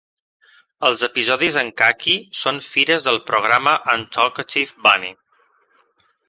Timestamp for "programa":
3.29-3.77